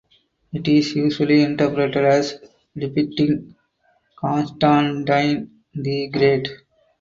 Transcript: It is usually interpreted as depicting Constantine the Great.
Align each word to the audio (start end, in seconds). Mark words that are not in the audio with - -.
It 0.51 0.67
is 0.67 0.95
usually 0.95 1.43
interpreted 1.43 2.03
as 2.03 2.39
depicting 2.75 3.55
Constantine 4.19 5.59
the 5.75 6.07
Great. 6.07 6.47